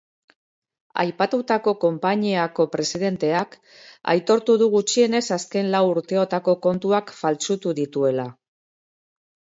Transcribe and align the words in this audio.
Aipatutako 1.01 1.73
konpainiako 1.83 2.65
presidenteak 2.77 3.57
aitortu 4.15 4.55
du 4.63 4.69
gutxienez 4.79 5.23
azken 5.39 5.71
lau 5.77 5.85
urteotako 5.93 6.59
kontuak 6.67 7.15
faltsutu 7.21 7.79
dituela. 7.83 8.31